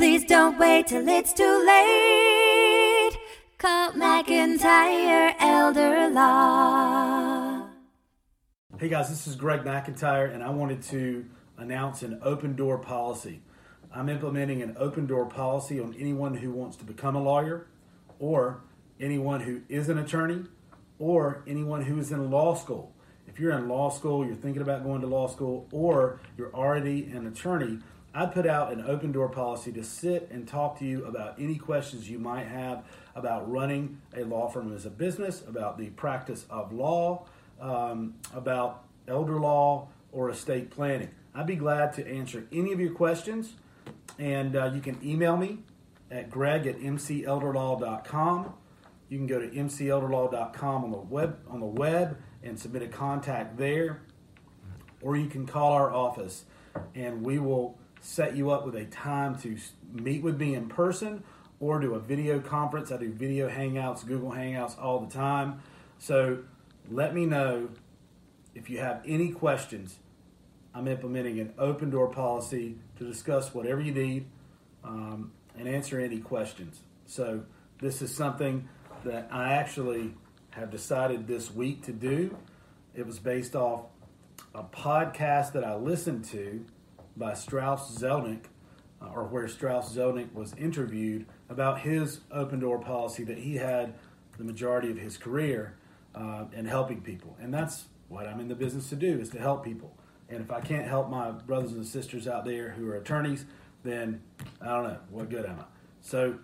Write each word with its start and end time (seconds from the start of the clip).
Please 0.00 0.24
don't 0.24 0.58
wait 0.58 0.86
till 0.86 1.06
it's 1.06 1.34
too 1.34 1.62
late. 1.66 3.18
Call 3.58 3.92
McIntyre 3.92 5.34
Elder 5.38 6.08
Law. 6.08 7.66
Hey 8.78 8.88
guys, 8.88 9.10
this 9.10 9.26
is 9.26 9.36
Greg 9.36 9.60
McIntyre, 9.60 10.32
and 10.32 10.42
I 10.42 10.48
wanted 10.48 10.80
to 10.84 11.26
announce 11.58 12.02
an 12.02 12.18
open 12.22 12.56
door 12.56 12.78
policy. 12.78 13.42
I'm 13.94 14.08
implementing 14.08 14.62
an 14.62 14.74
open 14.78 15.06
door 15.06 15.26
policy 15.26 15.78
on 15.78 15.94
anyone 15.98 16.32
who 16.32 16.50
wants 16.50 16.78
to 16.78 16.84
become 16.86 17.14
a 17.14 17.22
lawyer, 17.22 17.66
or 18.18 18.62
anyone 18.98 19.40
who 19.40 19.60
is 19.68 19.90
an 19.90 19.98
attorney, 19.98 20.44
or 20.98 21.44
anyone 21.46 21.82
who 21.82 21.98
is 21.98 22.10
in 22.10 22.30
law 22.30 22.54
school. 22.54 22.94
If 23.26 23.38
you're 23.38 23.52
in 23.52 23.68
law 23.68 23.90
school, 23.90 24.24
you're 24.24 24.34
thinking 24.34 24.62
about 24.62 24.82
going 24.82 25.02
to 25.02 25.06
law 25.06 25.26
school, 25.28 25.68
or 25.70 26.20
you're 26.38 26.54
already 26.54 27.04
an 27.12 27.26
attorney, 27.26 27.80
I 28.12 28.26
put 28.26 28.46
out 28.46 28.72
an 28.72 28.84
open 28.86 29.12
door 29.12 29.28
policy 29.28 29.70
to 29.72 29.84
sit 29.84 30.28
and 30.32 30.46
talk 30.46 30.78
to 30.80 30.84
you 30.84 31.04
about 31.04 31.38
any 31.38 31.56
questions 31.56 32.10
you 32.10 32.18
might 32.18 32.46
have 32.46 32.84
about 33.14 33.50
running 33.50 34.00
a 34.16 34.24
law 34.24 34.48
firm 34.48 34.74
as 34.74 34.84
a 34.84 34.90
business, 34.90 35.42
about 35.46 35.78
the 35.78 35.90
practice 35.90 36.44
of 36.50 36.72
law, 36.72 37.26
um, 37.60 38.14
about 38.34 38.84
elder 39.06 39.38
law 39.38 39.88
or 40.12 40.30
estate 40.30 40.70
planning. 40.70 41.10
I'd 41.34 41.46
be 41.46 41.56
glad 41.56 41.92
to 41.94 42.08
answer 42.08 42.46
any 42.52 42.72
of 42.72 42.80
your 42.80 42.92
questions, 42.92 43.54
and 44.18 44.56
uh, 44.56 44.72
you 44.74 44.80
can 44.80 44.98
email 45.04 45.36
me 45.36 45.58
at 46.10 46.30
greg 46.30 46.66
at 46.66 46.80
mcelderlaw.com. 46.80 48.54
You 49.08 49.18
can 49.18 49.26
go 49.26 49.38
to 49.38 49.48
mcelderlaw.com 49.48 50.84
on 50.84 50.90
the 50.90 50.98
web 50.98 51.38
on 51.48 51.60
the 51.60 51.66
web 51.66 52.18
and 52.42 52.58
submit 52.58 52.82
a 52.82 52.88
contact 52.88 53.56
there, 53.56 54.02
or 55.00 55.16
you 55.16 55.28
can 55.28 55.46
call 55.46 55.72
our 55.72 55.92
office, 55.92 56.44
and 56.94 57.22
we 57.22 57.38
will 57.38 57.78
set 58.00 58.36
you 58.36 58.50
up 58.50 58.64
with 58.64 58.74
a 58.74 58.84
time 58.86 59.38
to 59.40 59.56
meet 59.92 60.22
with 60.22 60.38
me 60.38 60.54
in 60.54 60.68
person 60.68 61.22
or 61.58 61.78
do 61.78 61.94
a 61.94 62.00
video 62.00 62.40
conference. 62.40 62.90
I 62.90 62.96
do 62.96 63.12
video 63.12 63.48
hangouts, 63.48 64.06
Google 64.06 64.30
Hangouts 64.30 64.80
all 64.80 65.00
the 65.00 65.12
time. 65.12 65.62
So 65.98 66.38
let 66.90 67.14
me 67.14 67.26
know 67.26 67.68
if 68.54 68.70
you 68.70 68.78
have 68.78 69.02
any 69.06 69.30
questions. 69.30 69.98
I'm 70.74 70.88
implementing 70.88 71.40
an 71.40 71.52
open 71.58 71.90
door 71.90 72.08
policy 72.08 72.76
to 72.98 73.04
discuss 73.04 73.52
whatever 73.54 73.80
you 73.80 73.92
need 73.92 74.26
um, 74.84 75.32
and 75.58 75.68
answer 75.68 76.00
any 76.00 76.18
questions. 76.18 76.80
So 77.06 77.42
this 77.80 78.02
is 78.02 78.14
something 78.14 78.68
that 79.04 79.28
I 79.30 79.54
actually 79.54 80.14
have 80.50 80.70
decided 80.70 81.26
this 81.26 81.50
week 81.50 81.82
to 81.84 81.92
do. 81.92 82.36
It 82.94 83.06
was 83.06 83.18
based 83.18 83.54
off 83.54 83.86
a 84.54 84.62
podcast 84.62 85.52
that 85.52 85.64
I 85.64 85.74
listened 85.74 86.24
to 86.26 86.64
by 87.20 87.34
Strauss 87.34 87.96
Zelnick, 87.96 88.46
uh, 89.00 89.10
or 89.14 89.24
where 89.24 89.46
Strauss 89.46 89.94
Zelnick 89.94 90.32
was 90.34 90.54
interviewed 90.54 91.26
about 91.48 91.80
his 91.80 92.20
open 92.32 92.58
door 92.58 92.80
policy 92.80 93.22
that 93.24 93.38
he 93.38 93.54
had 93.56 93.94
the 94.38 94.44
majority 94.44 94.90
of 94.90 94.96
his 94.96 95.16
career 95.16 95.76
uh, 96.14 96.46
in 96.52 96.64
helping 96.64 97.00
people. 97.00 97.36
And 97.40 97.54
that's 97.54 97.84
what 98.08 98.26
I'm 98.26 98.40
in 98.40 98.48
the 98.48 98.56
business 98.56 98.88
to 98.88 98.96
do, 98.96 99.20
is 99.20 99.28
to 99.30 99.38
help 99.38 99.64
people. 99.64 99.96
And 100.28 100.40
if 100.40 100.50
I 100.50 100.60
can't 100.60 100.88
help 100.88 101.08
my 101.08 101.30
brothers 101.30 101.72
and 101.72 101.86
sisters 101.86 102.26
out 102.26 102.44
there 102.44 102.70
who 102.70 102.88
are 102.88 102.96
attorneys, 102.96 103.44
then 103.84 104.22
I 104.60 104.66
don't 104.66 104.84
know, 104.84 104.98
what 105.10 105.28
good 105.30 105.46
am 105.46 105.60
I? 105.60 105.64
So, 106.00 106.38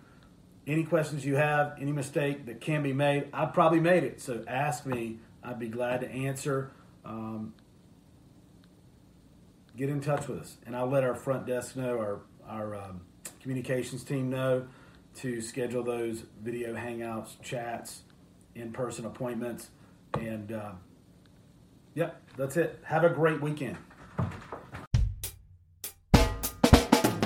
any 0.67 0.83
questions 0.83 1.25
you 1.25 1.37
have, 1.37 1.75
any 1.79 1.93
mistake 1.93 2.45
that 2.47 2.59
can 2.59 2.83
be 2.83 2.91
made, 2.91 3.29
I 3.31 3.45
probably 3.45 3.79
made 3.79 4.03
it. 4.03 4.21
So 4.21 4.43
ask 4.47 4.85
me. 4.85 5.19
I'd 5.41 5.59
be 5.59 5.69
glad 5.69 6.01
to 6.01 6.11
answer. 6.11 6.71
Um, 7.05 7.53
get 9.77 9.89
in 9.89 10.01
touch 10.01 10.27
with 10.27 10.39
us, 10.39 10.57
and 10.65 10.75
I'll 10.75 10.89
let 10.89 11.03
our 11.03 11.13
front 11.13 11.45
desk 11.45 11.75
know, 11.75 11.99
our 11.99 12.19
our 12.49 12.75
um, 12.75 13.01
communications 13.41 14.03
team 14.03 14.29
know 14.29 14.67
to 15.17 15.41
schedule 15.41 15.83
those 15.83 16.23
video 16.43 16.73
hangouts, 16.75 17.41
chats, 17.41 18.01
in-person 18.55 19.05
appointments, 19.05 19.69
and 20.13 20.51
uh, 20.51 20.71
yep, 21.93 22.21
that's 22.35 22.57
it. 22.57 22.79
Have 22.83 23.03
a 23.03 23.09
great 23.09 23.41
weekend. 23.41 23.77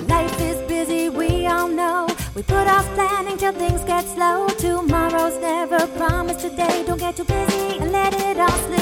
Life 0.08 0.40
is 0.40 0.68
busy, 0.68 1.08
we 1.08 1.46
all 1.46 1.68
know. 1.68 2.06
We 2.34 2.42
put 2.42 2.66
off 2.66 2.86
planning 2.94 3.36
till 3.36 3.52
things 3.52 3.84
get 3.84 4.04
slow. 4.04 4.48
Tomorrow's 4.48 5.38
never 5.38 5.86
promised 5.98 6.40
today. 6.40 6.84
Don't 6.86 6.98
get 6.98 7.16
too 7.16 7.24
busy 7.24 7.78
and 7.78 7.92
let 7.92 8.14
it 8.14 8.38
all 8.38 8.48
slip 8.48 8.81